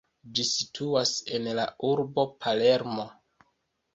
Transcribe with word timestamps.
Ĝi 0.37 0.43
situas 0.51 1.09
en 1.35 1.49
la 1.59 1.65
urbo 1.89 2.25
Palermo. 2.45 3.05